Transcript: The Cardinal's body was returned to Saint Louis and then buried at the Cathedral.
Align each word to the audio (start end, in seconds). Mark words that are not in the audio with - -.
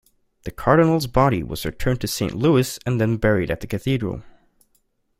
The 0.45 0.51
Cardinal's 0.51 1.05
body 1.05 1.43
was 1.43 1.63
returned 1.63 2.01
to 2.01 2.07
Saint 2.07 2.33
Louis 2.33 2.79
and 2.87 2.99
then 2.99 3.17
buried 3.17 3.51
at 3.51 3.61
the 3.61 3.67
Cathedral. 3.67 4.23